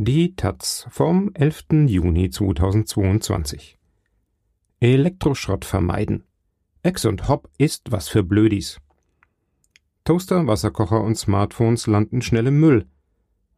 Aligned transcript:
Die 0.00 0.36
Taz 0.36 0.86
vom 0.90 1.32
11. 1.34 1.88
Juni 1.88 2.30
2022 2.30 3.80
Elektroschrott 4.78 5.64
vermeiden. 5.64 6.22
Ex 6.84 7.04
und 7.04 7.26
Hop 7.26 7.50
ist 7.58 7.90
was 7.90 8.06
für 8.06 8.22
Blödis. 8.22 8.80
Toaster, 10.04 10.46
Wasserkocher 10.46 11.02
und 11.02 11.16
Smartphones 11.16 11.88
landen 11.88 12.22
schnell 12.22 12.46
im 12.46 12.60
Müll. 12.60 12.86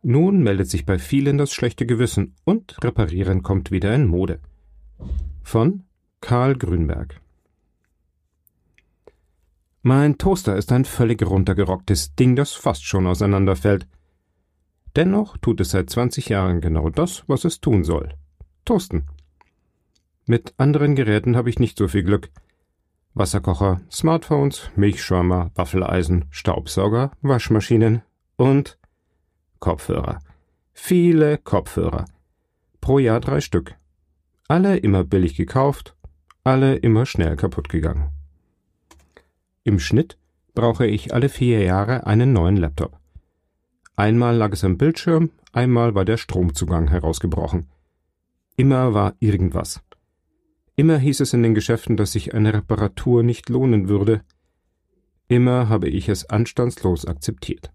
Nun 0.00 0.42
meldet 0.42 0.70
sich 0.70 0.86
bei 0.86 0.98
vielen 0.98 1.36
das 1.36 1.52
schlechte 1.52 1.84
Gewissen 1.84 2.34
und 2.44 2.82
Reparieren 2.82 3.42
kommt 3.42 3.70
wieder 3.70 3.94
in 3.94 4.06
Mode. 4.06 4.40
Von 5.42 5.84
Karl 6.22 6.56
Grünberg 6.56 7.20
Mein 9.82 10.16
Toaster 10.16 10.56
ist 10.56 10.72
ein 10.72 10.86
völlig 10.86 11.22
runtergerocktes 11.22 12.14
Ding, 12.14 12.34
das 12.34 12.54
fast 12.54 12.86
schon 12.86 13.06
auseinanderfällt. 13.06 13.86
Dennoch 14.96 15.36
tut 15.38 15.60
es 15.60 15.70
seit 15.70 15.88
20 15.88 16.28
Jahren 16.28 16.60
genau 16.60 16.90
das, 16.90 17.24
was 17.26 17.44
es 17.44 17.60
tun 17.60 17.84
soll. 17.84 18.14
Toasten. 18.64 19.06
Mit 20.26 20.54
anderen 20.58 20.94
Geräten 20.94 21.36
habe 21.36 21.50
ich 21.50 21.58
nicht 21.58 21.78
so 21.78 21.88
viel 21.88 22.02
Glück. 22.02 22.30
Wasserkocher, 23.14 23.80
Smartphones, 23.90 24.70
Milchschäumer, 24.76 25.50
Waffeleisen, 25.54 26.26
Staubsauger, 26.30 27.10
Waschmaschinen 27.22 28.02
und 28.36 28.78
Kopfhörer. 29.58 30.20
Viele 30.72 31.38
Kopfhörer. 31.38 32.04
Pro 32.80 32.98
Jahr 32.98 33.20
drei 33.20 33.40
Stück. 33.40 33.74
Alle 34.46 34.76
immer 34.76 35.04
billig 35.04 35.34
gekauft, 35.34 35.96
alle 36.44 36.76
immer 36.76 37.06
schnell 37.06 37.36
kaputt 37.36 37.68
gegangen. 37.68 38.10
Im 39.64 39.78
Schnitt 39.78 40.16
brauche 40.54 40.86
ich 40.86 41.12
alle 41.12 41.28
vier 41.28 41.62
Jahre 41.62 42.06
einen 42.06 42.32
neuen 42.32 42.56
Laptop. 42.56 42.99
Einmal 44.00 44.34
lag 44.34 44.52
es 44.54 44.64
am 44.64 44.78
Bildschirm, 44.78 45.28
einmal 45.52 45.94
war 45.94 46.06
der 46.06 46.16
Stromzugang 46.16 46.88
herausgebrochen. 46.88 47.68
Immer 48.56 48.94
war 48.94 49.14
irgendwas. 49.18 49.82
Immer 50.74 50.96
hieß 50.96 51.20
es 51.20 51.34
in 51.34 51.42
den 51.42 51.54
Geschäften, 51.54 51.98
dass 51.98 52.12
sich 52.12 52.32
eine 52.32 52.54
Reparatur 52.54 53.22
nicht 53.22 53.50
lohnen 53.50 53.90
würde. 53.90 54.22
Immer 55.28 55.68
habe 55.68 55.90
ich 55.90 56.08
es 56.08 56.30
anstandslos 56.30 57.04
akzeptiert. 57.04 57.72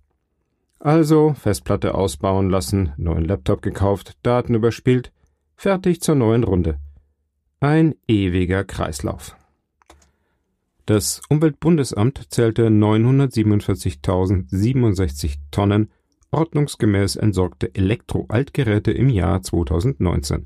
Also 0.79 1.35
Festplatte 1.35 1.93
ausbauen 1.93 2.49
lassen, 2.49 2.93
neuen 2.97 3.25
Laptop 3.25 3.61
gekauft, 3.61 4.17
Daten 4.23 4.55
überspielt, 4.55 5.11
fertig 5.55 6.01
zur 6.01 6.15
neuen 6.15 6.43
Runde. 6.43 6.79
Ein 7.59 7.93
ewiger 8.07 8.63
Kreislauf. 8.63 9.35
Das 10.87 11.21
Umweltbundesamt 11.29 12.33
zählte 12.33 12.69
947.067 12.69 15.35
Tonnen 15.51 15.91
ordnungsgemäß 16.31 17.15
entsorgte 17.15 17.73
Elektro-Altgeräte 17.73 18.91
im 18.91 19.09
Jahr 19.09 19.41
2019. 19.41 20.45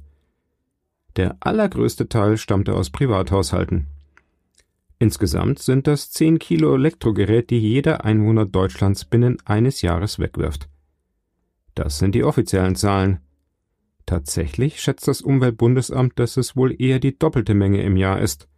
Der 1.15 1.37
allergrößte 1.39 2.07
Teil 2.07 2.37
stammte 2.37 2.75
aus 2.75 2.89
Privathaushalten. 2.89 3.87
Insgesamt 4.99 5.59
sind 5.59 5.87
das 5.87 6.11
10 6.11 6.39
Kilo 6.39 6.75
Elektrogerät, 6.75 7.49
die 7.49 7.59
jeder 7.59 8.03
Einwohner 8.03 8.45
Deutschlands 8.45 9.05
binnen 9.05 9.37
eines 9.45 9.81
Jahres 9.81 10.19
wegwirft. 10.19 10.69
Das 11.73 11.97
sind 11.97 12.15
die 12.15 12.23
offiziellen 12.23 12.75
Zahlen. 12.75 13.19
Tatsächlich 14.05 14.81
schätzt 14.81 15.07
das 15.07 15.21
Umweltbundesamt, 15.21 16.19
dass 16.19 16.35
es 16.35 16.55
wohl 16.55 16.75
eher 16.81 16.99
die 16.99 17.17
doppelte 17.17 17.53
Menge 17.53 17.81
im 17.81 17.95
Jahr 17.95 18.19
ist. 18.19 18.49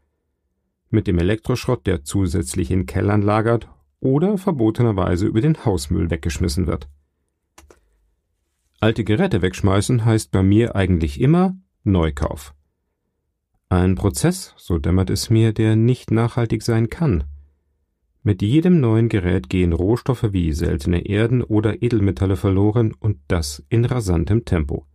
Mit 0.89 1.07
dem 1.07 1.19
Elektroschrott, 1.19 1.85
der 1.85 2.03
zusätzlich 2.03 2.71
in 2.71 2.85
Kellern 2.85 3.21
lagert 3.21 3.69
oder 3.99 4.37
verbotenerweise 4.37 5.27
über 5.27 5.41
den 5.41 5.63
Hausmüll 5.63 6.09
weggeschmissen 6.09 6.67
wird. 6.67 6.89
Alte 8.83 9.03
Geräte 9.03 9.43
wegschmeißen 9.43 10.05
heißt 10.05 10.31
bei 10.31 10.41
mir 10.41 10.75
eigentlich 10.75 11.21
immer 11.21 11.55
Neukauf. 11.83 12.55
Ein 13.69 13.93
Prozess, 13.93 14.55
so 14.57 14.79
dämmert 14.79 15.11
es 15.11 15.29
mir, 15.29 15.53
der 15.53 15.75
nicht 15.75 16.09
nachhaltig 16.09 16.63
sein 16.63 16.89
kann. 16.89 17.25
Mit 18.23 18.41
jedem 18.41 18.79
neuen 18.79 19.07
Gerät 19.07 19.49
gehen 19.49 19.71
Rohstoffe 19.71 20.33
wie 20.33 20.51
seltene 20.51 21.05
Erden 21.05 21.43
oder 21.43 21.83
Edelmetalle 21.83 22.35
verloren 22.35 22.91
und 22.99 23.19
das 23.27 23.63
in 23.69 23.85
rasantem 23.85 24.45
Tempo. 24.45 24.87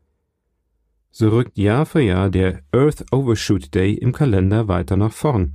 So 1.12 1.28
rückt 1.28 1.56
Jahr 1.56 1.86
für 1.86 2.02
Jahr 2.02 2.28
der 2.28 2.62
Earth 2.72 3.04
Overshoot 3.12 3.72
Day 3.72 3.94
im 3.94 4.10
Kalender 4.10 4.66
weiter 4.66 4.96
nach 4.96 5.12
vorn. 5.12 5.54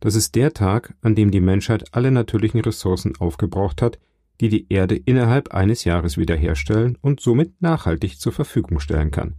Das 0.00 0.14
ist 0.14 0.34
der 0.34 0.54
Tag, 0.54 0.94
an 1.02 1.14
dem 1.14 1.30
die 1.30 1.40
Menschheit 1.42 1.94
alle 1.94 2.10
natürlichen 2.10 2.60
Ressourcen 2.60 3.16
aufgebraucht 3.18 3.82
hat, 3.82 3.98
die 4.40 4.48
die 4.48 4.66
Erde 4.72 4.96
innerhalb 4.96 5.52
eines 5.52 5.84
Jahres 5.84 6.16
wiederherstellen 6.16 6.96
und 7.00 7.20
somit 7.20 7.60
nachhaltig 7.60 8.20
zur 8.20 8.32
Verfügung 8.32 8.78
stellen 8.78 9.10
kann. 9.10 9.34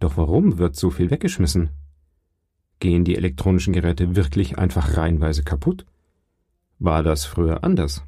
Doch 0.00 0.16
warum 0.16 0.58
wird 0.58 0.76
so 0.76 0.90
viel 0.90 1.10
weggeschmissen? 1.10 1.70
Gehen 2.80 3.04
die 3.04 3.16
elektronischen 3.16 3.72
Geräte 3.72 4.16
wirklich 4.16 4.58
einfach 4.58 4.96
reihenweise 4.96 5.42
kaputt? 5.42 5.86
War 6.78 7.02
das 7.02 7.24
früher 7.24 7.64
anders? 7.64 8.04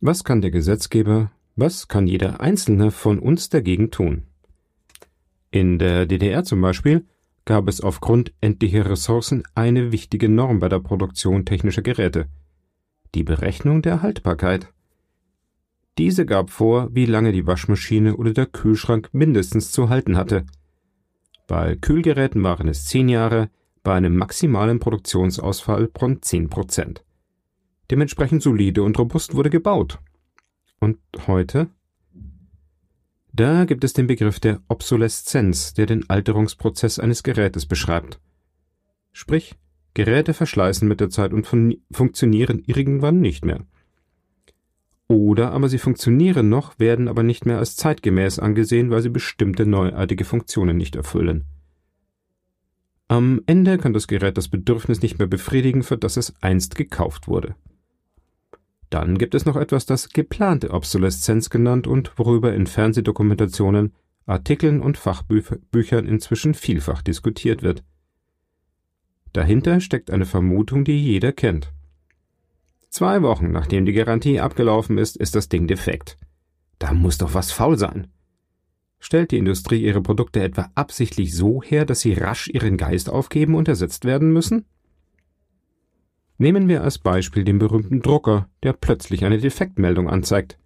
Was 0.00 0.22
kann 0.22 0.40
der 0.40 0.50
Gesetzgeber, 0.50 1.32
was 1.56 1.88
kann 1.88 2.06
jeder 2.06 2.40
Einzelne 2.40 2.90
von 2.90 3.18
uns 3.18 3.48
dagegen 3.48 3.90
tun? 3.90 4.24
In 5.50 5.78
der 5.78 6.06
DDR 6.06 6.44
zum 6.44 6.60
Beispiel 6.60 7.04
gab 7.44 7.68
es 7.68 7.80
aufgrund 7.80 8.32
endlicher 8.40 8.88
Ressourcen 8.88 9.42
eine 9.54 9.90
wichtige 9.90 10.28
Norm 10.28 10.60
bei 10.60 10.68
der 10.68 10.78
Produktion 10.78 11.46
technischer 11.46 11.82
Geräte– 11.82 12.28
die 13.14 13.24
Berechnung 13.24 13.82
der 13.82 14.02
Haltbarkeit. 14.02 14.72
Diese 15.98 16.24
gab 16.24 16.50
vor, 16.50 16.88
wie 16.94 17.06
lange 17.06 17.32
die 17.32 17.46
Waschmaschine 17.46 18.16
oder 18.16 18.32
der 18.32 18.46
Kühlschrank 18.46 19.10
mindestens 19.12 19.72
zu 19.72 19.88
halten 19.88 20.16
hatte. 20.16 20.46
Bei 21.46 21.76
Kühlgeräten 21.76 22.42
waren 22.42 22.68
es 22.68 22.84
zehn 22.84 23.08
Jahre, 23.08 23.50
bei 23.82 23.94
einem 23.94 24.16
maximalen 24.16 24.78
Produktionsausfall 24.78 25.90
von 25.98 26.22
zehn 26.22 26.48
Prozent. 26.48 27.04
Dementsprechend 27.90 28.42
solide 28.42 28.82
und 28.82 28.98
robust 28.98 29.34
wurde 29.34 29.50
gebaut. 29.50 29.98
Und 30.78 30.98
heute? 31.26 31.68
Da 33.32 33.64
gibt 33.64 33.84
es 33.84 33.92
den 33.92 34.06
Begriff 34.06 34.40
der 34.40 34.60
Obsoleszenz, 34.68 35.74
der 35.74 35.86
den 35.86 36.08
Alterungsprozess 36.08 36.98
eines 36.98 37.22
Gerätes 37.22 37.66
beschreibt. 37.66 38.20
Sprich, 39.12 39.56
Geräte 40.02 40.32
verschleißen 40.32 40.88
mit 40.88 40.98
der 41.00 41.10
Zeit 41.10 41.34
und 41.34 41.46
fun 41.46 41.76
funktionieren 41.92 42.62
irgendwann 42.64 43.20
nicht 43.20 43.44
mehr. 43.44 43.66
Oder 45.08 45.52
aber 45.52 45.68
sie 45.68 45.76
funktionieren 45.76 46.48
noch, 46.48 46.78
werden 46.78 47.06
aber 47.06 47.22
nicht 47.22 47.44
mehr 47.44 47.58
als 47.58 47.76
zeitgemäß 47.76 48.38
angesehen, 48.38 48.90
weil 48.90 49.02
sie 49.02 49.10
bestimmte 49.10 49.66
neuartige 49.66 50.24
Funktionen 50.24 50.78
nicht 50.78 50.96
erfüllen. 50.96 51.44
Am 53.08 53.42
Ende 53.44 53.76
kann 53.76 53.92
das 53.92 54.06
Gerät 54.06 54.38
das 54.38 54.48
Bedürfnis 54.48 55.02
nicht 55.02 55.18
mehr 55.18 55.28
befriedigen, 55.28 55.82
für 55.82 55.98
das 55.98 56.16
es 56.16 56.32
einst 56.40 56.76
gekauft 56.76 57.28
wurde. 57.28 57.56
Dann 58.88 59.18
gibt 59.18 59.34
es 59.34 59.44
noch 59.44 59.56
etwas, 59.56 59.84
das 59.84 60.08
geplante 60.08 60.70
Obsoleszenz 60.70 61.50
genannt 61.50 61.86
und 61.86 62.12
worüber 62.16 62.54
in 62.54 62.66
Fernsehdokumentationen, 62.66 63.92
Artikeln 64.24 64.80
und 64.80 64.96
Fachbüchern 64.96 66.06
inzwischen 66.06 66.54
vielfach 66.54 67.02
diskutiert 67.02 67.62
wird. 67.62 67.84
Dahinter 69.32 69.80
steckt 69.80 70.10
eine 70.10 70.26
Vermutung, 70.26 70.84
die 70.84 70.98
jeder 70.98 71.32
kennt. 71.32 71.72
Zwei 72.88 73.22
Wochen 73.22 73.52
nachdem 73.52 73.86
die 73.86 73.92
Garantie 73.92 74.40
abgelaufen 74.40 74.98
ist, 74.98 75.16
ist 75.16 75.36
das 75.36 75.48
Ding 75.48 75.68
defekt. 75.68 76.16
Da 76.80 76.92
muss 76.92 77.18
doch 77.18 77.34
was 77.34 77.52
faul 77.52 77.78
sein. 77.78 78.08
Stellt 78.98 79.30
die 79.30 79.38
Industrie 79.38 79.82
ihre 79.82 80.02
Produkte 80.02 80.42
etwa 80.42 80.70
absichtlich 80.74 81.34
so 81.34 81.62
her, 81.62 81.84
dass 81.86 82.00
sie 82.00 82.12
rasch 82.12 82.48
ihren 82.48 82.76
Geist 82.76 83.08
aufgeben 83.08 83.54
und 83.54 83.68
ersetzt 83.68 84.04
werden 84.04 84.32
müssen? 84.32 84.66
Nehmen 86.36 86.68
wir 86.68 86.82
als 86.82 86.98
Beispiel 86.98 87.44
den 87.44 87.58
berühmten 87.58 88.02
Drucker, 88.02 88.48
der 88.62 88.72
plötzlich 88.72 89.24
eine 89.24 89.38
Defektmeldung 89.38 90.08
anzeigt. 90.08 90.58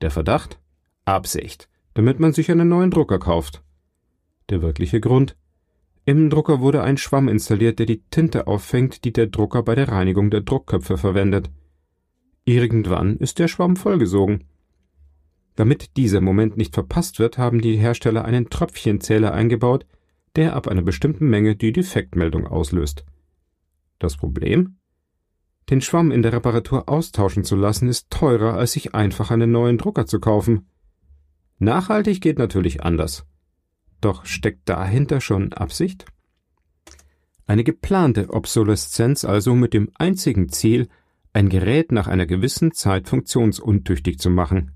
Der 0.00 0.10
Verdacht? 0.10 0.60
Absicht, 1.04 1.68
damit 1.94 2.20
man 2.20 2.32
sich 2.32 2.50
einen 2.50 2.68
neuen 2.68 2.90
Drucker 2.90 3.18
kauft. 3.18 3.62
Der 4.48 4.62
wirkliche 4.62 5.00
Grund? 5.00 5.36
Im 6.04 6.30
Drucker 6.30 6.60
wurde 6.60 6.82
ein 6.82 6.96
Schwamm 6.96 7.28
installiert, 7.28 7.78
der 7.78 7.86
die 7.86 8.02
Tinte 8.10 8.46
auffängt, 8.46 9.04
die 9.04 9.12
der 9.12 9.26
Drucker 9.26 9.62
bei 9.62 9.74
der 9.74 9.88
Reinigung 9.88 10.30
der 10.30 10.40
Druckköpfe 10.40 10.96
verwendet. 10.96 11.50
Irgendwann 12.44 13.16
ist 13.18 13.38
der 13.38 13.48
Schwamm 13.48 13.76
vollgesogen. 13.76 14.44
Damit 15.56 15.96
dieser 15.96 16.20
Moment 16.20 16.56
nicht 16.56 16.74
verpasst 16.74 17.18
wird, 17.18 17.36
haben 17.36 17.60
die 17.60 17.76
Hersteller 17.76 18.24
einen 18.24 18.48
Tröpfchenzähler 18.48 19.32
eingebaut, 19.32 19.86
der 20.36 20.56
ab 20.56 20.68
einer 20.68 20.82
bestimmten 20.82 21.28
Menge 21.28 21.54
die 21.54 21.72
Defektmeldung 21.72 22.46
auslöst. 22.46 23.04
Das 23.98 24.16
Problem? 24.16 24.76
Den 25.68 25.80
Schwamm 25.80 26.10
in 26.10 26.22
der 26.22 26.32
Reparatur 26.32 26.88
austauschen 26.88 27.44
zu 27.44 27.56
lassen, 27.56 27.88
ist 27.88 28.10
teurer, 28.10 28.54
als 28.54 28.72
sich 28.72 28.94
einfach 28.94 29.30
einen 29.30 29.52
neuen 29.52 29.78
Drucker 29.78 30.06
zu 30.06 30.18
kaufen. 30.18 30.66
Nachhaltig 31.58 32.20
geht 32.20 32.38
natürlich 32.38 32.82
anders. 32.82 33.26
Doch 34.00 34.24
steckt 34.24 34.68
dahinter 34.68 35.20
schon 35.20 35.52
Absicht? 35.52 36.06
Eine 37.46 37.64
geplante 37.64 38.30
Obsoleszenz 38.30 39.24
also 39.24 39.54
mit 39.54 39.74
dem 39.74 39.90
einzigen 39.96 40.50
Ziel, 40.50 40.88
ein 41.32 41.48
Gerät 41.48 41.92
nach 41.92 42.06
einer 42.06 42.26
gewissen 42.26 42.72
Zeit 42.72 43.08
funktionsuntüchtig 43.08 44.18
zu 44.18 44.30
machen. 44.30 44.72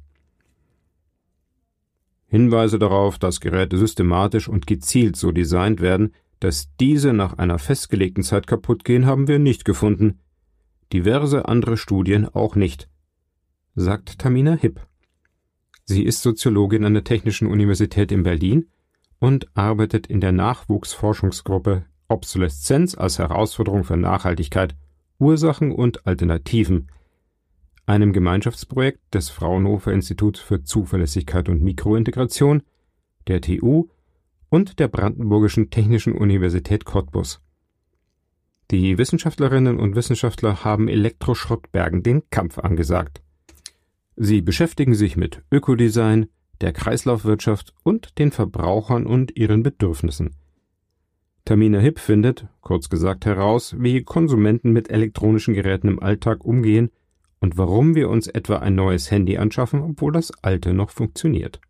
Hinweise 2.27 2.79
darauf, 2.79 3.19
dass 3.19 3.41
Geräte 3.41 3.79
systematisch 3.79 4.49
und 4.49 4.67
gezielt 4.67 5.17
so 5.17 5.31
designt 5.31 5.81
werden, 5.81 6.13
dass 6.41 6.69
diese 6.81 7.13
nach 7.13 7.39
einer 7.39 7.59
festgelegten 7.59 8.25
Zeit 8.25 8.47
kaputt 8.47 8.85
gehen, 8.85 9.07
haben 9.07 9.29
wir 9.29 9.39
nicht 9.39 9.65
gefunden. 9.65 10.19
Diverse 10.93 11.47
andere 11.49 11.77
Studien 11.77 12.29
auch 12.29 12.57
nicht, 12.57 12.89
sagt 13.75 14.19
Tamina 14.19 14.55
Hipp. 14.55 14.81
Sie 15.85 16.03
ist 16.03 16.23
Soziologin 16.23 16.85
an 16.85 16.95
der 16.95 17.05
Technischen 17.05 17.47
Universität 17.47 18.11
in 18.11 18.23
Berlin 18.23 18.69
und 19.19 19.49
arbeitet 19.55 20.07
in 20.07 20.21
der 20.21 20.33
Nachwuchsforschungsgruppe 20.33 21.85
Obsoleszenz 22.09 22.97
als 22.97 23.19
Herausforderung 23.19 23.85
für 23.85 23.97
Nachhaltigkeit, 23.97 24.77
Ursachen 25.19 25.73
und 25.73 26.07
Alternativen, 26.07 26.89
einem 27.87 28.13
Gemeinschaftsprojekt 28.13 29.15
des 29.15 29.31
Fraunhofer 29.31 29.93
Instituts 29.93 30.41
für 30.41 30.63
Zuverlässigkeit 30.63 31.49
und 31.49 31.63
Mikrointegration, 31.63 32.63
der 33.27 33.41
TU 33.41 33.89
und 34.49 34.79
der 34.79 34.89
Brandenburgischen 34.89 35.71
Technischen 35.71 36.13
Universität 36.13 36.85
Cottbus. 36.85 37.41
Die 38.71 38.97
Wissenschaftlerinnen 38.97 39.79
und 39.79 39.95
Wissenschaftler 39.95 40.65
haben 40.65 40.89
Elektroschrottbergen 40.89 42.03
den 42.03 42.29
Kampf 42.31 42.59
angesagt. 42.59 43.23
Sie 44.17 44.41
beschäftigen 44.41 44.95
sich 44.95 45.17
mit 45.17 45.43
Ökodesign, 45.51 46.29
der 46.65 46.73
Kreislaufwirtschaft 46.73 47.75
und 47.83 48.19
den 48.19 48.33
Verbrauchern 48.33 49.05
und 49.05 49.37
ihren 49.37 49.63
Bedürfnissen. 49.63 50.35
Tamina 51.45 51.79
Hipp 51.79 51.99
findet, 51.99 52.47
kurz 52.63 52.89
gesagt, 52.89 53.27
heraus, 53.27 53.77
wie 53.79 54.03
Konsumenten 54.03 54.73
mit 54.73 54.89
elektronischen 54.89 55.53
Geräten 55.53 55.89
im 55.89 56.03
Alltag 56.03 56.43
umgehen 56.43 56.91
und 57.39 57.59
warum 57.59 57.95
wir 57.95 58.09
uns 58.09 58.29
etwa 58.29 58.57
ein 58.61 58.75
neues 58.75 59.11
Handy 59.11 59.37
anschaffen, 59.37 59.83
obwohl 59.83 60.13
das 60.13 60.33
alte 60.43 60.73
noch 60.73 60.89
funktioniert. 60.89 61.61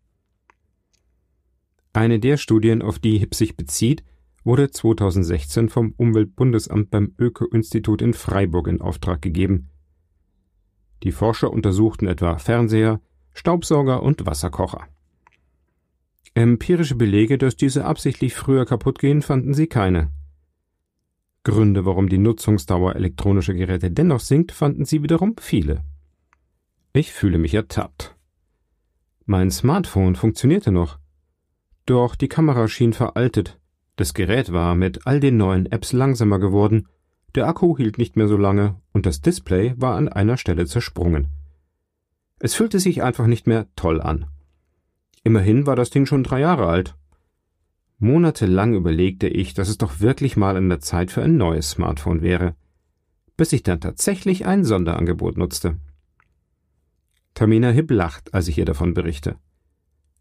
Eine 1.91 2.19
der 2.19 2.37
Studien, 2.37 2.81
auf 2.81 2.97
die 2.97 3.17
Hipp 3.17 3.35
sich 3.35 3.57
bezieht, 3.57 4.01
wurde 4.45 4.71
2016 4.71 5.67
vom 5.67 5.93
Umweltbundesamt 5.97 6.89
beim 6.89 7.13
Öko-Institut 7.19 8.01
in 8.01 8.13
Freiburg 8.13 8.69
in 8.69 8.79
Auftrag 8.79 9.21
gegeben. 9.21 9.71
Die 11.03 11.11
Forscher 11.11 11.51
untersuchten 11.51 12.07
etwa 12.07 12.37
Fernseher, 12.37 13.01
Staubsauger 13.35 14.01
und 14.01 14.25
Wasserkocher. 14.25 14.87
Empirische 16.33 16.95
Belege, 16.95 17.37
dass 17.37 17.57
diese 17.57 17.85
absichtlich 17.85 18.33
früher 18.33 18.65
kaputt 18.65 18.97
gehen, 18.97 19.21
fanden 19.21 19.53
sie 19.53 19.67
keine. 19.67 20.09
Gründe, 21.43 21.85
warum 21.85 22.09
die 22.09 22.17
Nutzungsdauer 22.17 22.95
elektronischer 22.95 23.53
Geräte 23.53 23.91
dennoch 23.91 24.21
sinkt, 24.21 24.53
fanden 24.53 24.85
sie 24.85 25.03
wiederum 25.03 25.35
viele. 25.37 25.83
Ich 26.93 27.11
fühle 27.11 27.37
mich 27.37 27.53
ertappt. 27.53 28.15
Mein 29.25 29.51
Smartphone 29.51 30.15
funktionierte 30.15 30.71
noch. 30.71 30.97
Doch 31.85 32.15
die 32.15 32.29
Kamera 32.29 32.69
schien 32.69 32.93
veraltet. 32.93 33.59
Das 33.97 34.13
Gerät 34.13 34.53
war 34.53 34.75
mit 34.75 35.05
all 35.05 35.19
den 35.19 35.35
neuen 35.37 35.65
Apps 35.67 35.91
langsamer 35.91 36.39
geworden, 36.39 36.87
der 37.35 37.47
Akku 37.47 37.75
hielt 37.75 37.97
nicht 37.97 38.15
mehr 38.15 38.29
so 38.29 38.37
lange 38.37 38.81
und 38.93 39.05
das 39.05 39.19
Display 39.19 39.73
war 39.75 39.97
an 39.97 40.07
einer 40.07 40.37
Stelle 40.37 40.65
zersprungen. 40.67 41.34
Es 42.39 42.53
fühlte 42.53 42.79
sich 42.79 43.01
einfach 43.01 43.27
nicht 43.27 43.47
mehr 43.47 43.67
toll 43.75 44.01
an. 44.01 44.25
Immerhin 45.23 45.65
war 45.65 45.75
das 45.75 45.89
Ding 45.89 46.05
schon 46.05 46.23
drei 46.23 46.41
Jahre 46.41 46.67
alt. 46.67 46.95
Monatelang 47.97 48.73
überlegte 48.73 49.27
ich, 49.27 49.53
dass 49.53 49.69
es 49.69 49.77
doch 49.77 49.99
wirklich 50.01 50.35
mal 50.35 50.57
an 50.57 50.69
der 50.69 50.81
Zeit 50.81 51.11
für 51.11 51.23
ein 51.23 51.37
neues 51.37 51.71
Smartphone 51.71 52.21
wäre, 52.21 52.55
bis 53.37 53.53
ich 53.53 53.63
dann 53.63 53.79
tatsächlich 53.79 54.45
ein 54.45 54.63
Sonderangebot 54.63 55.37
nutzte. 55.37 55.77
Tamina 57.33 57.69
Hibb 57.69 57.91
lacht, 57.91 58.33
als 58.33 58.47
ich 58.47 58.57
ihr 58.57 58.65
davon 58.65 58.93
berichte. 58.93 59.37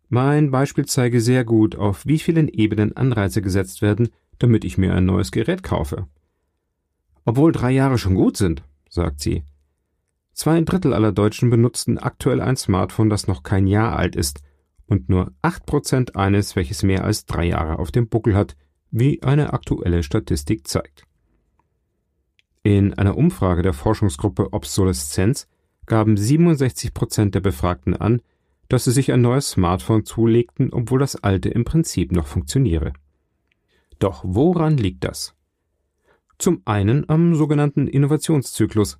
Mein 0.08 0.50
Beispiel 0.50 0.86
zeige 0.86 1.20
sehr 1.20 1.44
gut, 1.44 1.76
auf 1.76 2.06
wie 2.06 2.18
vielen 2.18 2.48
Ebenen 2.48 2.96
Anreize 2.96 3.42
gesetzt 3.42 3.82
werden, 3.82 4.08
damit 4.38 4.64
ich 4.64 4.78
mir 4.78 4.94
ein 4.94 5.06
neues 5.06 5.32
Gerät 5.32 5.62
kaufe. 5.62 6.06
Obwohl 7.24 7.52
drei 7.52 7.70
Jahre 7.70 7.98
schon 7.98 8.14
gut 8.14 8.36
sind, 8.36 8.62
sagt 8.88 9.20
sie. 9.20 9.42
Zwei 10.34 10.60
Drittel 10.60 10.92
aller 10.92 11.12
Deutschen 11.12 11.48
benutzten 11.48 11.98
aktuell 11.98 12.40
ein 12.40 12.56
Smartphone, 12.56 13.08
das 13.08 13.28
noch 13.28 13.44
kein 13.44 13.66
Jahr 13.66 13.96
alt 13.96 14.16
ist 14.16 14.42
und 14.86 15.08
nur 15.08 15.32
8% 15.42 16.16
eines, 16.16 16.56
welches 16.56 16.82
mehr 16.82 17.04
als 17.04 17.24
drei 17.24 17.44
Jahre 17.46 17.78
auf 17.78 17.92
dem 17.92 18.08
Buckel 18.08 18.34
hat, 18.34 18.56
wie 18.90 19.22
eine 19.22 19.52
aktuelle 19.52 20.02
Statistik 20.02 20.66
zeigt. 20.66 21.04
In 22.64 22.94
einer 22.94 23.16
Umfrage 23.16 23.62
der 23.62 23.72
Forschungsgruppe 23.72 24.52
Obsoleszenz 24.52 25.46
gaben 25.86 26.16
67% 26.16 27.30
der 27.30 27.40
Befragten 27.40 27.94
an, 27.94 28.20
dass 28.68 28.84
sie 28.84 28.92
sich 28.92 29.12
ein 29.12 29.20
neues 29.20 29.50
Smartphone 29.50 30.04
zulegten, 30.04 30.72
obwohl 30.72 30.98
das 30.98 31.16
alte 31.16 31.50
im 31.50 31.64
Prinzip 31.64 32.10
noch 32.10 32.26
funktioniere. 32.26 32.92
Doch 33.98 34.24
woran 34.26 34.78
liegt 34.78 35.04
das? 35.04 35.34
Zum 36.38 36.62
einen 36.64 37.08
am 37.08 37.34
sogenannten 37.34 37.86
Innovationszyklus. 37.86 38.98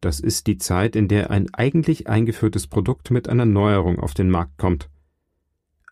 Das 0.00 0.20
ist 0.20 0.46
die 0.46 0.58
Zeit, 0.58 0.96
in 0.96 1.08
der 1.08 1.30
ein 1.30 1.52
eigentlich 1.54 2.08
eingeführtes 2.08 2.66
Produkt 2.66 3.10
mit 3.10 3.28
einer 3.28 3.46
Neuerung 3.46 3.98
auf 3.98 4.14
den 4.14 4.30
Markt 4.30 4.58
kommt. 4.58 4.88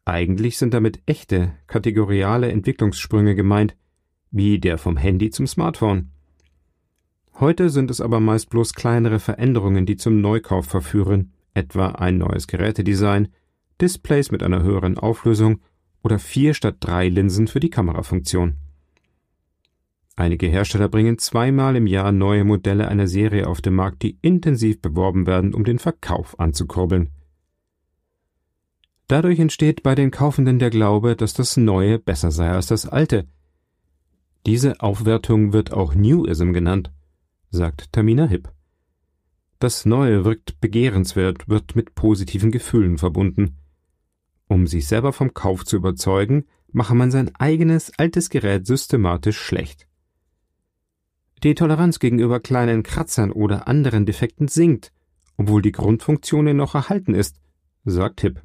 Eigentlich 0.04 0.58
sind 0.58 0.74
damit 0.74 1.00
echte, 1.06 1.52
kategoriale 1.66 2.50
Entwicklungssprünge 2.52 3.34
gemeint, 3.34 3.76
wie 4.30 4.58
der 4.58 4.78
vom 4.78 4.96
Handy 4.96 5.30
zum 5.30 5.46
Smartphone. 5.46 6.10
Heute 7.40 7.70
sind 7.70 7.90
es 7.90 8.00
aber 8.00 8.20
meist 8.20 8.50
bloß 8.50 8.74
kleinere 8.74 9.18
Veränderungen, 9.18 9.86
die 9.86 9.96
zum 9.96 10.20
Neukauf 10.20 10.66
verführen, 10.66 11.32
etwa 11.54 11.88
ein 11.88 12.18
neues 12.18 12.46
Gerätedesign, 12.46 13.28
Displays 13.80 14.30
mit 14.30 14.42
einer 14.42 14.62
höheren 14.62 14.98
Auflösung 14.98 15.60
oder 16.02 16.18
vier 16.18 16.54
statt 16.54 16.76
drei 16.80 17.08
Linsen 17.08 17.48
für 17.48 17.60
die 17.60 17.70
Kamerafunktion. 17.70 18.58
Einige 20.16 20.46
Hersteller 20.46 20.88
bringen 20.88 21.18
zweimal 21.18 21.74
im 21.74 21.88
Jahr 21.88 22.12
neue 22.12 22.44
Modelle 22.44 22.86
einer 22.88 23.08
Serie 23.08 23.48
auf 23.48 23.60
den 23.60 23.74
Markt, 23.74 24.02
die 24.02 24.18
intensiv 24.22 24.80
beworben 24.80 25.26
werden, 25.26 25.54
um 25.54 25.64
den 25.64 25.80
Verkauf 25.80 26.38
anzukurbeln. 26.38 27.10
Dadurch 29.08 29.38
entsteht 29.38 29.82
bei 29.82 29.94
den 29.94 30.10
Kaufenden 30.10 30.58
der 30.58 30.70
Glaube, 30.70 31.16
dass 31.16 31.34
das 31.34 31.56
Neue 31.56 31.98
besser 31.98 32.30
sei 32.30 32.50
als 32.50 32.66
das 32.66 32.86
Alte. 32.86 33.26
Diese 34.46 34.80
Aufwertung 34.80 35.52
wird 35.52 35.72
auch 35.72 35.94
Newism 35.94 36.52
genannt, 36.52 36.92
sagt 37.50 37.92
Tamina 37.92 38.26
Hipp. 38.26 38.52
Das 39.58 39.84
Neue 39.84 40.24
wirkt 40.24 40.60
begehrenswert, 40.60 41.48
wird 41.48 41.74
mit 41.74 41.94
positiven 41.94 42.50
Gefühlen 42.50 42.98
verbunden. 42.98 43.58
Um 44.46 44.66
sich 44.66 44.86
selber 44.86 45.12
vom 45.12 45.34
Kauf 45.34 45.64
zu 45.64 45.76
überzeugen, 45.76 46.44
mache 46.70 46.94
man 46.94 47.10
sein 47.10 47.34
eigenes 47.36 47.92
altes 47.98 48.30
Gerät 48.30 48.66
systematisch 48.66 49.38
schlecht. 49.38 49.88
Die 51.42 51.54
Toleranz 51.54 51.98
gegenüber 51.98 52.40
kleinen 52.40 52.82
Kratzern 52.82 53.30
oder 53.30 53.68
anderen 53.68 54.06
Defekten 54.06 54.48
sinkt, 54.48 54.92
obwohl 55.36 55.62
die 55.62 55.72
Grundfunktion 55.72 56.56
noch 56.56 56.74
erhalten 56.74 57.14
ist, 57.14 57.40
sagt 57.84 58.22
Hipp. 58.22 58.40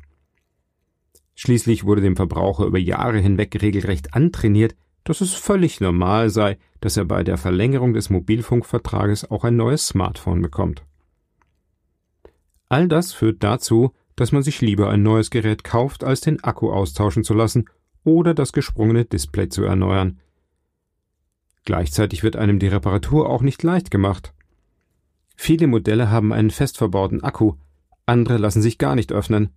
Schließlich 1.35 1.85
wurde 1.85 2.01
dem 2.01 2.17
Verbraucher 2.17 2.65
über 2.65 2.79
Jahre 2.79 3.19
hinweg 3.19 3.61
regelrecht 3.61 4.13
antrainiert, 4.13 4.75
dass 5.05 5.21
es 5.21 5.33
völlig 5.33 5.79
normal 5.79 6.29
sei, 6.29 6.57
dass 6.81 6.97
er 6.97 7.05
bei 7.05 7.23
der 7.23 7.37
Verlängerung 7.37 7.93
des 7.93 8.09
Mobilfunkvertrages 8.09 9.31
auch 9.31 9.45
ein 9.45 9.55
neues 9.55 9.87
Smartphone 9.87 10.41
bekommt. 10.41 10.83
All 12.67 12.87
das 12.87 13.13
führt 13.13 13.43
dazu, 13.43 13.93
dass 14.15 14.31
man 14.31 14.43
sich 14.43 14.61
lieber 14.61 14.89
ein 14.89 15.01
neues 15.01 15.29
Gerät 15.29 15.63
kauft, 15.63 16.03
als 16.03 16.21
den 16.21 16.43
Akku 16.43 16.71
austauschen 16.71 17.23
zu 17.23 17.33
lassen 17.33 17.65
oder 18.03 18.33
das 18.33 18.51
gesprungene 18.51 19.05
Display 19.05 19.47
zu 19.49 19.63
erneuern. 19.63 20.19
Gleichzeitig 21.65 22.23
wird 22.23 22.35
einem 22.35 22.59
die 22.59 22.67
Reparatur 22.67 23.29
auch 23.29 23.41
nicht 23.41 23.63
leicht 23.63 23.91
gemacht. 23.91 24.33
Viele 25.35 25.67
Modelle 25.67 26.09
haben 26.09 26.33
einen 26.33 26.51
fest 26.51 26.77
verbauten 26.77 27.23
Akku, 27.23 27.53
andere 28.05 28.37
lassen 28.37 28.61
sich 28.61 28.77
gar 28.77 28.95
nicht 28.95 29.11
öffnen. 29.11 29.51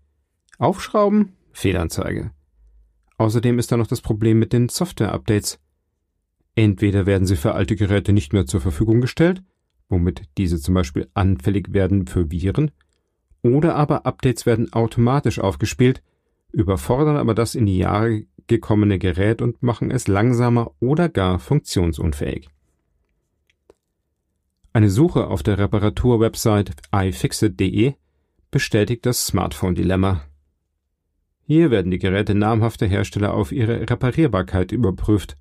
Aufschrauben 0.59 1.33
Fehlanzeige. 1.53 2.31
Außerdem 3.19 3.59
ist 3.59 3.73
da 3.73 3.77
noch 3.77 3.87
das 3.87 4.01
Problem 4.01 4.39
mit 4.39 4.53
den 4.53 4.69
Software-Updates. 4.69 5.59
Entweder 6.55 7.07
werden 7.07 7.27
sie 7.27 7.37
für 7.37 7.55
alte 7.55 7.77
Geräte 7.77 8.13
nicht 8.13 8.33
mehr 8.33 8.47
zur 8.47 8.61
Verfügung 8.61 9.01
gestellt, 9.01 9.43
womit 9.89 10.23
diese 10.39 10.61
zum 10.61 10.75
Beispiel 10.75 11.09
anfällig 11.15 11.73
werden 11.73 12.07
für 12.07 12.31
Viren, 12.31 12.71
oder 13.43 13.75
aber 13.75 14.07
Updates 14.07 14.47
werden 14.47 14.73
automatisch 14.73 15.39
aufgespielt, 15.39 16.03
überfordern 16.53 17.17
aber 17.17 17.35
das 17.35 17.55
in 17.55 17.67
die 17.67 17.79
Jahre 17.79 18.25
gekommene 18.47 18.99
Gerät 18.99 19.43
und 19.43 19.63
machen 19.63 19.91
es 19.91 20.09
langsamer 20.09 20.73
oder 20.81 21.09
gar 21.09 21.39
funktionsunfähig. 21.39 22.49
Eine 24.75 24.89
Suche 24.89 25.27
auf 25.27 25.43
der 25.43 25.59
Reparatur-Website 25.59 26.73
iFixit.de 26.95 27.95
bestätigt 28.51 29.05
das 29.05 29.27
Smartphone-Dilemma. 29.27 30.23
Hier 31.45 31.71
werden 31.71 31.91
die 31.91 31.99
Geräte 31.99 32.35
namhafter 32.35 32.87
Hersteller 32.87 33.35
auf 33.35 33.53
ihre 33.53 33.91
Reparierbarkeit 33.91 34.73
überprüft. 34.73 35.37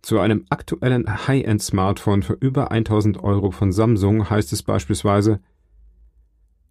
Zu 0.00 0.18
einem 0.18 0.46
aktuellen 0.48 1.28
High-End-Smartphone 1.28 2.22
für 2.24 2.32
über 2.32 2.72
1000 2.72 3.22
Euro 3.22 3.52
von 3.52 3.70
Samsung 3.70 4.28
heißt 4.28 4.52
es 4.52 4.64
beispielsweise, 4.64 5.40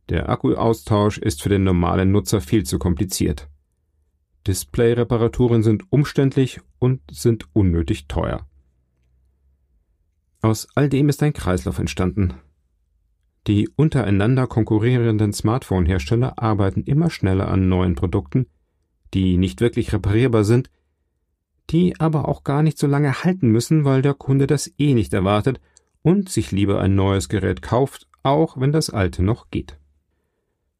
Der 0.10 0.27
Akkuaustausch 0.27 1.17
ist 1.17 1.41
für 1.41 1.50
den 1.50 1.63
normalen 1.63 2.12
Nutzer 2.12 2.41
viel 2.41 2.65
zu 2.65 2.77
kompliziert. 2.77 3.50
Display-Reparaturen 4.48 5.63
sind 5.63 5.91
umständlich 5.91 6.62
und 6.79 7.01
sind 7.12 7.48
unnötig 7.53 8.07
teuer. 8.07 8.48
Aus 10.41 10.67
all 10.75 10.89
dem 10.89 11.10
ist 11.10 11.21
ein 11.21 11.33
Kreislauf 11.33 11.77
entstanden. 11.77 12.33
Die 13.48 13.69
untereinander 13.75 14.48
konkurrierenden 14.48 15.33
Smartphone-Hersteller 15.33 16.41
arbeiten 16.41 16.83
immer 16.83 17.10
schneller 17.10 17.48
an 17.48 17.69
neuen 17.69 17.95
Produkten, 17.95 18.48
die 19.13 19.38
nicht 19.38 19.62
wirklich 19.62 19.93
reparierbar 19.93 20.43
sind, 20.43 20.69
die 21.69 22.00
aber 22.00 22.27
auch 22.27 22.43
gar 22.43 22.63
nicht 22.63 22.77
so 22.77 22.88
lange 22.88 23.24
halten 23.24 23.50
müssen, 23.50 23.86
weil 23.86 24.01
der 24.01 24.13
Kunde 24.13 24.48
das 24.48 24.71
eh 24.77 24.93
nicht 24.93 25.13
erwartet 25.13 25.60
und 26.01 26.29
sich 26.29 26.51
lieber 26.51 26.81
ein 26.81 26.95
neues 26.95 27.29
Gerät 27.29 27.62
kauft, 27.62 28.07
auch 28.24 28.60
wenn 28.60 28.71
das 28.71 28.89
alte 28.89 29.24
noch 29.24 29.50
geht. 29.50 29.77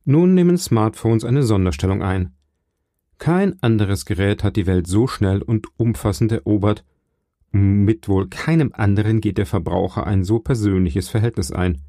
Nun 0.04 0.34
nehmen 0.34 0.58
Smartphones 0.58 1.24
eine 1.24 1.44
Sonderstellung 1.44 2.02
ein. 2.02 2.34
Kein 3.22 3.62
anderes 3.62 4.08
Gerät 4.08 4.44
hat 4.44 4.56
die 4.56 4.66
Welt 4.66 4.88
so 4.88 5.06
schnell 5.06 5.44
und 5.44 5.68
umfassend 5.78 6.32
erobert, 6.32 6.84
mit 7.52 8.08
wohl 8.08 8.28
keinem 8.28 8.72
anderen 8.74 9.22
geht 9.22 9.38
der 9.38 9.46
Verbraucher 9.46 10.08
ein 10.08 10.24
so 10.24 10.40
persönliches 10.40 11.08
Verhältnis 11.08 11.52
ein. 11.52 11.84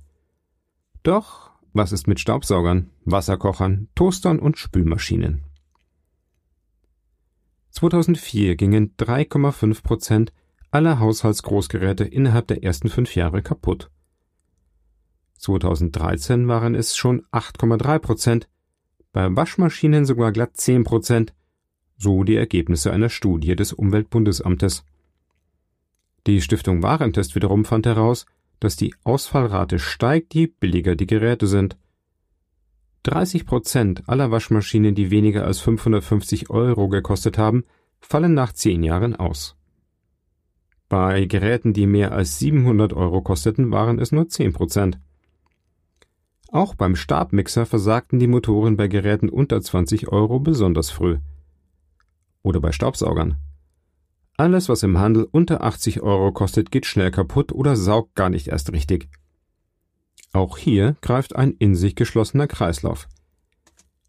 Doch 1.03 1.51
was 1.73 1.93
ist 1.93 2.07
mit 2.07 2.21
Staubsaugern, 2.21 2.91
Wasserkochern, 3.07 3.89
Toastern 3.95 4.41
und 4.41 4.59
Spülmaschinen? 4.59 5.43
2004 7.71 8.57
gingen 8.57 8.95
3,5 8.99 9.83
Prozent 9.83 10.35
aller 10.71 10.99
Haushaltsgroßgeräte 10.99 12.05
innerhalb 12.05 12.47
der 12.49 12.62
ersten 12.62 12.91
fünf 12.91 13.15
Jahre 13.17 13.41
kaputt. 13.41 13.91
2013 15.39 16.47
waren 16.47 16.75
es 16.75 16.95
schon 16.95 17.23
8,3 17.33 17.99
Prozent, 18.01 18.49
bei 19.12 19.35
Waschmaschinen 19.35 20.04
sogar 20.04 20.33
glatt 20.33 20.57
10 20.57 20.85
Prozent, 20.85 21.35
so 21.97 22.25
die 22.25 22.37
Ergebnisse 22.37 22.92
einer 22.92 23.11
Studie 23.11 23.54
des 23.54 23.73
Umweltbundesamtes. 23.73 24.85
Die 26.26 26.40
Stiftung 26.40 26.83
Warentest 26.83 27.35
wiederum 27.35 27.64
fand 27.64 27.87
heraus, 27.87 28.26
dass 28.59 28.76
die 28.76 28.95
Ausfallrate 29.04 29.78
steigt, 29.78 30.35
je 30.35 30.47
billiger 30.47 30.97
die 30.97 31.07
Geräte 31.07 31.47
sind. 31.47 31.76
30 33.04 33.47
Prozent 33.47 34.09
aller 34.09 34.31
Waschmaschinen, 34.31 34.95
die 34.95 35.11
weniger 35.11 35.45
als 35.45 35.61
550 35.61 36.50
Euro 36.50 36.88
gekostet 36.88 37.37
haben, 37.38 37.64
fallen 38.00 38.35
nach 38.35 38.52
zehn 38.52 38.83
Jahren 38.83 39.16
aus. 39.16 39.57
Bei 40.88 41.25
Geräten, 41.25 41.73
die 41.73 41.87
mehr 41.87 42.12
als 42.12 42.38
700 42.38 42.92
Euro 42.92 43.23
kosteten, 43.23 43.73
waren 43.73 43.99
es 43.99 44.12
nur 44.12 44.28
10 44.28 44.52
Prozent. 44.52 45.00
Auch 46.53 46.75
beim 46.75 46.97
Stabmixer 46.97 47.65
versagten 47.65 48.19
die 48.19 48.27
Motoren 48.27 48.77
bei 48.77 48.87
Geräten 48.87 49.31
unter 49.31 49.63
20 49.63 50.09
Euro 50.09 50.39
besonders 50.39 50.91
früh. 50.91 51.17
Oder 52.43 52.61
bei 52.61 52.73
Staubsaugern. 52.73 53.39
Alles, 54.37 54.69
was 54.69 54.83
im 54.83 54.99
Handel 54.99 55.27
unter 55.33 55.65
80 55.65 56.03
Euro 56.03 56.31
kostet, 56.31 56.71
geht 56.71 56.85
schnell 56.85 57.11
kaputt 57.11 57.53
oder 57.53 57.75
saugt 57.75 58.15
gar 58.15 58.29
nicht 58.29 58.49
erst 58.49 58.71
richtig. 58.71 59.09
Auch 60.35 60.59
hier 60.59 60.97
greift 61.01 61.35
ein 61.35 61.53
in 61.53 61.75
sich 61.75 61.95
geschlossener 61.95 62.49
Kreislauf. 62.49 63.09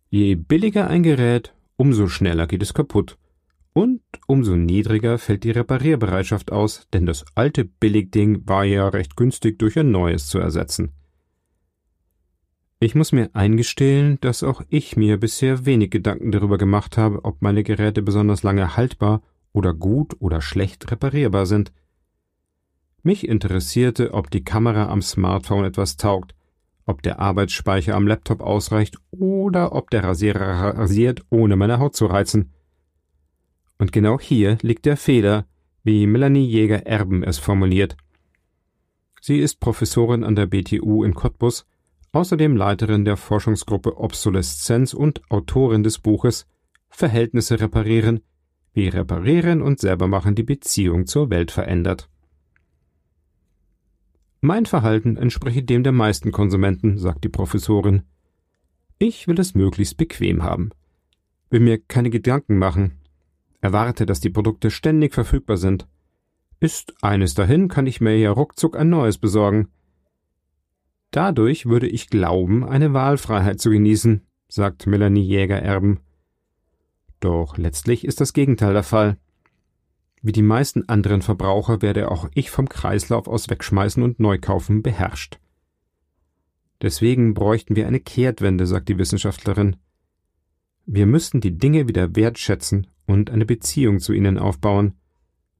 Je 0.10 0.36
billiger 0.36 0.88
ein 0.88 1.04
Gerät, 1.04 1.54
umso 1.78 2.10
schneller 2.10 2.46
geht 2.46 2.62
es 2.62 2.74
kaputt. 2.74 3.18
Und 3.72 4.02
umso 4.28 4.58
niedriger 4.58 5.18
fällt 5.18 5.46
die 5.46 5.52
Reparierbereitschaft 5.52 6.52
aus, 6.52 6.88
denn 6.92 7.06
das 7.06 7.24
alte 7.36 7.64
Billigding 7.64 8.46
war 8.46 8.66
ja 8.66 8.90
recht 8.90 9.16
günstig 9.16 9.60
durch 9.60 9.80
ein 9.80 9.92
neues 9.92 10.28
zu 10.28 10.40
ersetzen. 10.40 10.92
Ich 12.84 12.96
muss 12.96 13.13
mir 13.13 13.30
eingestehen, 13.32 14.18
dass 14.20 14.44
auch 14.44 14.62
ich 14.68 14.98
mir 14.98 15.18
bisher 15.18 15.66
wenig 15.66 15.90
Gedanken 15.90 16.34
darüber 16.34 16.58
gemacht 16.58 16.98
habe, 16.98 17.24
ob 17.24 17.42
meine 17.42 17.63
Geräte 17.63 18.02
besonders 18.02 18.44
lange 18.44 18.75
haltbar 18.75 19.22
oder 19.54 19.74
gut 19.74 20.18
oder 20.20 20.42
schlecht 20.42 20.92
reparierbar 20.92 21.46
sind. 21.46 21.72
Mich 23.02 23.25
interessierte, 23.25 24.13
ob 24.13 24.30
die 24.30 24.44
Kamera 24.44 24.90
am 24.90 25.02
Smartphone 25.02 25.63
etwas 25.63 25.96
taugt, 25.96 26.36
ob 26.86 27.02
der 27.04 27.20
Arbeitsspeicher 27.20 27.96
am 27.96 28.06
Laptop 28.06 28.42
ausreicht 28.42 28.98
oder 29.12 29.72
ob 29.72 29.90
der 29.90 30.04
Rasierer 30.04 30.78
rasiert, 30.78 31.24
ohne 31.30 31.56
meine 31.56 31.80
Haut 31.80 31.96
zu 31.96 32.08
reizen. 32.08 32.52
Und 33.78 33.94
genau 33.94 34.20
hier 34.20 34.58
liegt 34.62 34.86
der 34.86 34.98
Fehler, 34.98 35.46
wie 35.86 36.06
Melanie 36.06 36.48
Jäger-Erben 36.48 37.24
es 37.24 37.38
formuliert. 37.38 37.96
Sie 39.22 39.40
ist 39.40 39.62
Professorin 39.62 40.25
an 40.25 40.36
der 40.36 40.48
BTU 40.48 41.06
in 41.06 41.13
Cottbus, 41.13 41.66
außerdem 42.13 42.55
Leiterin 42.55 43.03
der 43.03 43.17
Forschungsgruppe 43.17 43.98
Obsoleszenz 43.98 44.93
und 44.93 45.22
Autorin 45.29 45.84
des 45.84 46.00
Buches 46.00 46.46
Verhältnisse 46.89 47.60
reparieren, 47.60 48.22
wie 48.74 48.88
Reparieren 48.88 49.62
und 49.62 49.79
Selbermachen 49.79 50.36
die 50.36 50.43
Beziehung 50.43 51.08
zur 51.08 51.29
Welt 51.29 51.51
verändert. 51.51 52.10
Mein 54.41 54.65
Verhalten 54.65 55.17
entspreche 55.17 55.63
dem 55.63 55.84
der 55.84 55.91
meisten 55.91 56.32
Konsumenten, 56.32 56.98
sagt 56.98 57.24
die 57.24 57.29
Professorin. 57.29 58.03
Ich 59.00 59.27
will 59.27 59.39
es 59.39 59.55
möglichst 59.55 59.98
bequem 59.98 60.43
haben. 60.43 60.70
Will 61.50 61.62
mir 61.62 61.79
keine 61.79 62.10
Gedanken 62.10 62.58
machen. 62.58 63.00
Erwarte, 63.62 64.05
dass 64.05 64.20
die 64.20 64.29
Produkte 64.29 64.70
ständig 64.70 65.13
verfügbar 65.13 65.58
sind. 65.58 65.88
Ist 66.60 66.93
eines 67.01 67.34
dahin, 67.34 67.70
kann 67.70 67.88
ich 67.88 68.01
mir 68.01 68.17
ja 68.17 68.32
ruckzuck 68.32 68.77
ein 68.77 68.89
neues 68.89 69.17
besorgen. 69.17 69.70
Dadurch 71.13 71.67
würde 71.67 71.88
ich 71.88 72.10
glauben, 72.10 72.63
eine 72.63 72.91
Wahlfreiheit 72.91 73.62
zu 73.62 73.70
genießen, 73.70 74.22
sagt 74.48 74.88
Melanie 74.88 75.22
Jäger-Erben. 75.22 76.00
Doch 77.20 77.55
letztlich 77.55 78.03
ist 78.03 78.20
das 78.20 78.34
Gegenteil 78.34 78.74
der 78.74 78.82
Fall. 78.82 79.17
Wie 80.24 80.32
die 80.32 80.41
meisten 80.41 80.89
anderen 80.89 81.22
Verbraucher 81.22 81.84
werde 81.84 82.10
auch 82.10 82.29
ich 82.34 82.50
vom 82.50 82.67
Kreislauf 82.67 83.27
aus 83.27 83.48
Wegschmeißen 83.48 84.01
und 84.01 84.20
Neukaufen 84.20 84.82
beherrscht. 84.82 85.38
Deswegen 86.82 87.36
bräuchten 87.36 87.75
wir 87.75 87.86
eine 87.86 88.00
Kehrtwende, 88.00 88.65
sagt 88.65 88.89
die 88.89 88.98
Wissenschaftlerin. 88.98 89.75
Wir 90.88 91.05
müssten 91.05 91.41
die 91.41 91.60
Dinge 91.60 91.88
wieder 91.88 92.15
wertschätzen 92.15 92.88
und 93.05 93.29
eine 93.29 93.46
Beziehung 93.46 94.00
zu 94.00 94.13
ihnen 94.13 94.39
aufbauen. 94.39 94.96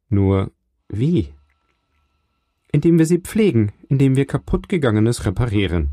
Nur 0.10 0.52
wie? 0.90 1.32
Indem 2.74 3.00
wir 3.00 3.06
sie 3.06 3.20
pflegen, 3.20 3.72
indem 3.88 4.18
wir 4.18 4.26
kaputtgegangenes 4.26 5.26
reparieren. 5.26 5.92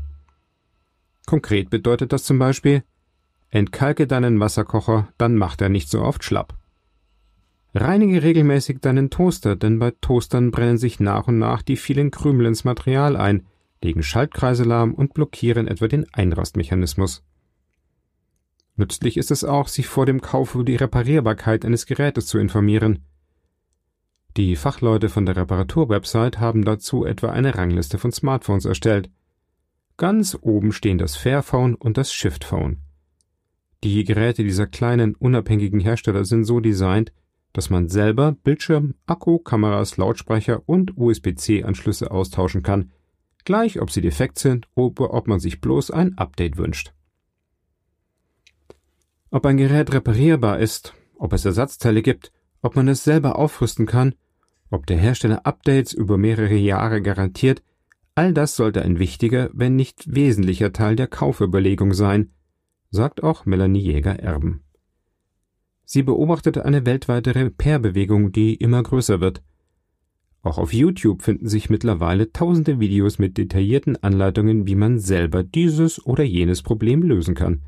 Konkret 1.25 1.69
bedeutet 1.69 2.11
das 2.11 2.25
zum 2.25 2.39
Beispiel, 2.39 2.83
Entkalke 3.51 4.07
deinen 4.07 4.39
Wasserkocher, 4.39 5.07
dann 5.17 5.37
macht 5.37 5.61
er 5.61 5.69
nicht 5.69 5.89
so 5.89 6.01
oft 6.01 6.25
schlapp. 6.25 6.57
Reinige 7.73 8.23
regelmäßig 8.23 8.79
deinen 8.79 9.09
Toaster, 9.09 9.55
denn 9.55 9.79
bei 9.79 9.91
Toastern 10.01 10.51
brennen 10.51 10.77
sich 10.77 10.99
nach 10.99 11.27
und 11.27 11.37
nach 11.37 11.61
die 11.61 11.77
vielen 11.77 12.11
Krümel 12.11 12.47
ins 12.47 12.65
Material 12.65 13.15
ein, 13.15 13.45
legen 13.83 14.03
Schaltkreise 14.03 14.63
lahm 14.63 14.93
und 14.93 15.13
blockieren 15.13 15.67
etwa 15.67 15.87
den 15.87 16.11
Einrastmechanismus. 16.13 17.23
Nützlich 18.75 19.17
ist 19.17 19.31
es 19.31 19.43
auch, 19.43 19.67
sich 19.67 19.87
vor 19.87 20.05
dem 20.05 20.21
Kauf 20.21 20.55
über 20.55 20.63
die 20.63 20.75
Reparierbarkeit 20.75 21.63
eines 21.63 21.85
Gerätes 21.85 22.25
zu 22.25 22.39
informieren. 22.39 23.05
Die 24.37 24.55
Fachleute 24.55 25.09
von 25.09 25.25
der 25.25 25.35
Reparaturwebsite 25.35 26.39
haben 26.39 26.63
dazu 26.63 27.05
etwa 27.05 27.31
eine 27.31 27.55
Rangliste 27.55 27.97
von 27.97 28.13
Smartphones 28.13 28.63
erstellt. 28.63 29.09
Ganz 29.97 30.37
oben 30.41 30.71
stehen 30.71 30.97
das 30.97 31.17
Fairphone 31.17 31.75
und 31.75 31.97
das 31.97 32.13
Shiftphone. 32.13 32.77
Die 33.83 34.03
Geräte 34.05 34.43
dieser 34.43 34.67
kleinen, 34.67 35.15
unabhängigen 35.15 35.81
Hersteller 35.81 36.23
sind 36.23 36.45
so 36.45 36.61
designt, 36.61 37.11
dass 37.51 37.69
man 37.69 37.89
selber 37.89 38.31
Bildschirm, 38.31 38.95
Akku, 39.05 39.39
Kameras, 39.39 39.97
Lautsprecher 39.97 40.61
und 40.65 40.97
USB-C-Anschlüsse 40.97 42.09
austauschen 42.09 42.63
kann, 42.63 42.91
gleich 43.43 43.81
ob 43.81 43.91
sie 43.91 44.01
defekt 44.01 44.39
sind 44.39 44.67
oder 44.75 45.13
ob 45.13 45.27
man 45.27 45.41
sich 45.41 45.59
bloß 45.59 45.91
ein 45.91 46.17
Update 46.17 46.55
wünscht. 46.55 46.93
Ob 49.29 49.45
ein 49.45 49.57
Gerät 49.57 49.91
reparierbar 49.91 50.59
ist, 50.59 50.93
ob 51.17 51.33
es 51.33 51.43
Ersatzteile 51.43 52.01
gibt, 52.01 52.31
ob 52.61 52.75
man 52.75 52.87
es 52.87 53.03
selber 53.03 53.37
aufrüsten 53.37 53.85
kann, 53.85 54.15
ob 54.69 54.85
der 54.87 54.97
Hersteller 54.97 55.45
Updates 55.45 55.93
über 55.93 56.17
mehrere 56.17 56.55
Jahre 56.55 57.01
garantiert, 57.01 57.61
all 58.15 58.33
das 58.33 58.55
sollte 58.55 58.81
ein 58.81 58.99
wichtiger, 58.99 59.49
wenn 59.53 59.75
nicht 59.75 60.15
wesentlicher 60.15 60.73
Teil 60.73 60.95
der 60.95 61.07
Kaufüberlegung 61.07 61.93
sein, 61.93 62.31
sagt 62.89 63.23
auch 63.23 63.45
Melanie 63.45 63.79
Jäger-Erben. 63.79 64.63
Sie 65.85 66.03
beobachtete 66.03 66.63
eine 66.65 66.85
weltweite 66.85 67.35
Repair-Bewegung, 67.35 68.31
die 68.31 68.55
immer 68.55 68.81
größer 68.81 69.19
wird. 69.19 69.41
Auch 70.41 70.57
auf 70.57 70.73
YouTube 70.73 71.21
finden 71.21 71.49
sich 71.49 71.69
mittlerweile 71.69 72.31
tausende 72.31 72.79
Videos 72.79 73.19
mit 73.19 73.37
detaillierten 73.37 74.01
Anleitungen, 74.01 74.65
wie 74.67 74.75
man 74.75 74.99
selber 74.99 75.43
dieses 75.43 76.05
oder 76.05 76.23
jenes 76.23 76.61
Problem 76.61 77.03
lösen 77.03 77.35
kann. 77.35 77.61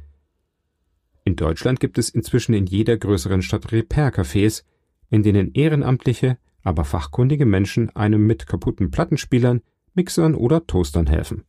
In 1.25 1.35
Deutschland 1.35 1.79
gibt 1.79 1.97
es 1.97 2.09
inzwischen 2.09 2.53
in 2.53 2.65
jeder 2.65 2.97
größeren 2.97 3.41
Stadt 3.41 3.71
Repair-Cafés, 3.71 4.63
in 5.09 5.23
denen 5.23 5.51
ehrenamtliche, 5.53 6.37
aber 6.63 6.85
fachkundige 6.85 7.45
Menschen 7.45 7.89
einem 7.95 8.25
mit 8.25 8.47
kaputten 8.47 8.91
Plattenspielern, 8.91 9.61
Mixern 9.93 10.35
oder 10.35 10.65
Toastern 10.65 11.07
helfen. 11.07 11.43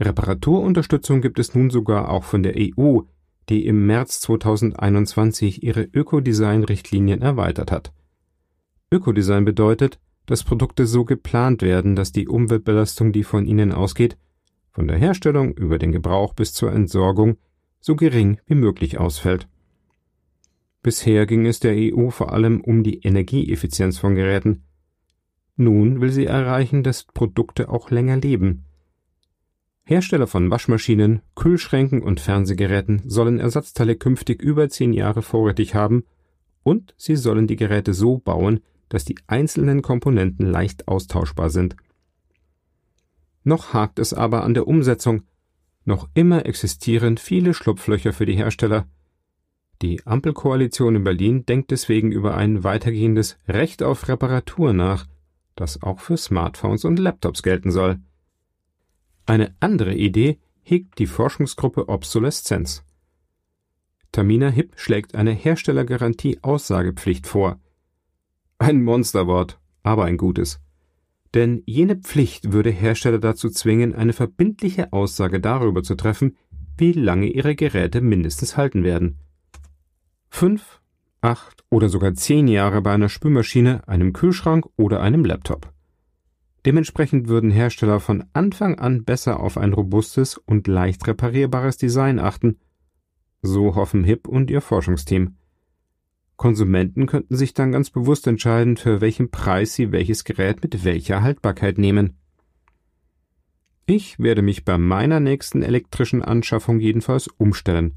Reparaturunterstützung 0.00 1.20
gibt 1.20 1.38
es 1.38 1.54
nun 1.54 1.70
sogar 1.70 2.08
auch 2.10 2.24
von 2.24 2.42
der 2.42 2.54
EU, 2.56 3.00
die 3.48 3.66
im 3.66 3.86
März 3.86 4.20
2021 4.20 5.62
ihre 5.62 5.82
Ökodesign-Richtlinien 5.82 7.22
erweitert 7.22 7.72
hat. 7.72 7.92
Ökodesign 8.90 9.44
bedeutet, 9.44 9.98
dass 10.26 10.44
Produkte 10.44 10.86
so 10.86 11.04
geplant 11.04 11.62
werden, 11.62 11.96
dass 11.96 12.12
die 12.12 12.28
Umweltbelastung, 12.28 13.12
die 13.12 13.24
von 13.24 13.46
ihnen 13.46 13.72
ausgeht, 13.72 14.16
von 14.70 14.86
der 14.86 14.96
Herstellung 14.96 15.52
über 15.54 15.78
den 15.78 15.92
Gebrauch 15.92 16.34
bis 16.34 16.54
zur 16.54 16.72
Entsorgung 16.72 17.36
so 17.80 17.96
gering 17.96 18.38
wie 18.46 18.54
möglich 18.54 18.98
ausfällt. 18.98 19.48
Bisher 20.82 21.26
ging 21.26 21.46
es 21.46 21.60
der 21.60 21.74
EU 21.76 22.10
vor 22.10 22.32
allem 22.32 22.60
um 22.60 22.82
die 22.82 23.00
Energieeffizienz 23.00 23.98
von 23.98 24.14
Geräten. 24.14 24.64
Nun 25.56 26.00
will 26.00 26.10
sie 26.10 26.26
erreichen, 26.26 26.82
dass 26.82 27.04
Produkte 27.04 27.68
auch 27.68 27.90
länger 27.90 28.16
leben. 28.16 28.64
Hersteller 29.84 30.26
von 30.26 30.50
Waschmaschinen, 30.50 31.22
Kühlschränken 31.34 32.02
und 32.02 32.20
Fernsehgeräten 32.20 33.02
sollen 33.04 33.38
Ersatzteile 33.38 33.96
künftig 33.96 34.42
über 34.42 34.68
zehn 34.68 34.92
Jahre 34.92 35.22
vorrätig 35.22 35.74
haben 35.74 36.04
und 36.62 36.94
sie 36.96 37.16
sollen 37.16 37.46
die 37.46 37.56
Geräte 37.56 37.94
so 37.94 38.18
bauen, 38.18 38.60
dass 38.88 39.04
die 39.04 39.18
einzelnen 39.26 39.82
Komponenten 39.82 40.46
leicht 40.46 40.88
austauschbar 40.88 41.50
sind. 41.50 41.76
Noch 43.44 43.72
hakt 43.72 43.98
es 43.98 44.14
aber 44.14 44.44
an 44.44 44.54
der 44.54 44.68
Umsetzung. 44.68 45.22
Noch 45.84 46.08
immer 46.14 46.46
existieren 46.46 47.18
viele 47.18 47.54
Schlupflöcher 47.54 48.12
für 48.12 48.26
die 48.26 48.36
Hersteller. 48.36 48.86
Die 49.82 50.06
Ampelkoalition 50.06 50.94
in 50.94 51.04
Berlin 51.04 51.44
denkt 51.44 51.72
deswegen 51.72 52.12
über 52.12 52.36
ein 52.36 52.62
weitergehendes 52.62 53.36
Recht 53.48 53.82
auf 53.82 54.06
Reparatur 54.06 54.72
nach, 54.72 55.08
das 55.56 55.82
auch 55.82 55.98
für 55.98 56.16
Smartphones 56.16 56.84
und 56.84 57.00
Laptops 57.00 57.42
gelten 57.42 57.72
soll. 57.72 57.98
Eine 59.26 59.56
andere 59.58 59.94
Idee 59.94 60.38
hegt 60.62 61.00
die 61.00 61.06
Forschungsgruppe 61.06 61.88
Obsoleszenz. 61.88 62.84
Tamina 64.12 64.50
Hipp 64.50 64.74
schlägt 64.76 65.16
eine 65.16 65.32
Herstellergarantie-Aussagepflicht 65.32 67.26
vor. 67.26 67.58
Ein 68.58 68.84
Monsterwort, 68.84 69.58
aber 69.82 70.04
ein 70.04 70.16
gutes. 70.16 70.60
Denn 71.34 71.64
jene 71.66 71.96
Pflicht 71.96 72.52
würde 72.52 72.70
Hersteller 72.70 73.18
dazu 73.18 73.50
zwingen, 73.50 73.96
eine 73.96 74.12
verbindliche 74.12 74.92
Aussage 74.92 75.40
darüber 75.40 75.82
zu 75.82 75.96
treffen, 75.96 76.36
wie 76.76 76.92
lange 76.92 77.26
ihre 77.26 77.56
Geräte 77.56 78.00
mindestens 78.00 78.56
halten 78.56 78.84
werden. 78.84 79.18
Fünf, 80.34 80.80
acht 81.20 81.62
oder 81.68 81.90
sogar 81.90 82.14
zehn 82.14 82.48
Jahre 82.48 82.80
bei 82.80 82.92
einer 82.92 83.10
Spülmaschine, 83.10 83.86
einem 83.86 84.12
Kühlschrank 84.14 84.66
oder 84.76 85.00
einem 85.00 85.24
Laptop. 85.26 85.72
Dementsprechend 86.64 87.28
würden 87.28 87.50
Hersteller 87.50 88.00
von 88.00 88.24
Anfang 88.32 88.78
an 88.78 89.04
besser 89.04 89.38
auf 89.38 89.58
ein 89.58 89.74
robustes 89.74 90.38
und 90.38 90.66
leicht 90.66 91.06
reparierbares 91.06 91.76
Design 91.76 92.18
achten. 92.18 92.58
So 93.42 93.76
hoffen 93.76 94.04
Hip 94.04 94.26
und 94.26 94.50
ihr 94.50 94.62
Forschungsteam. 94.62 95.36
Konsumenten 96.36 97.06
könnten 97.06 97.36
sich 97.36 97.52
dann 97.52 97.70
ganz 97.70 97.90
bewusst 97.90 98.26
entscheiden, 98.26 98.78
für 98.78 99.00
welchen 99.00 99.30
Preis 99.30 99.74
sie 99.74 99.92
welches 99.92 100.24
Gerät 100.24 100.62
mit 100.62 100.82
welcher 100.82 101.22
Haltbarkeit 101.22 101.76
nehmen. 101.78 102.16
Ich 103.84 104.18
werde 104.18 104.42
mich 104.42 104.64
bei 104.64 104.78
meiner 104.78 105.20
nächsten 105.20 105.62
elektrischen 105.62 106.22
Anschaffung 106.22 106.80
jedenfalls 106.80 107.28
umstellen. 107.28 107.92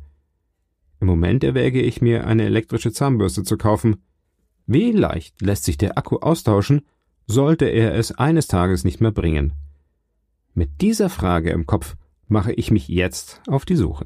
Im 1.00 1.08
Moment 1.08 1.44
erwäge 1.44 1.82
ich 1.82 2.02
mir, 2.02 2.26
eine 2.26 2.44
elektrische 2.44 2.92
Zahnbürste 2.92 3.44
zu 3.44 3.58
kaufen. 3.58 4.04
Wie 4.66 4.92
leicht 4.92 5.42
lässt 5.42 5.66
sich 5.66 5.78
der 5.78 5.98
Akku 5.98 6.18
austauschen, 6.18 6.82
sollte 7.28 7.66
er 7.66 7.96
es 7.96 8.12
eines 8.12 8.48
Tages 8.48 8.84
nicht 8.84 9.02
mehr 9.02 9.12
bringen? 9.12 9.54
Mit 10.54 10.82
dieser 10.82 11.10
Frage 11.10 11.52
im 11.52 11.66
Kopf 11.66 11.96
mache 12.28 12.54
ich 12.54 12.72
mich 12.72 12.88
jetzt 12.88 13.42
auf 13.48 13.66
die 13.66 13.76
Suche. 13.76 14.06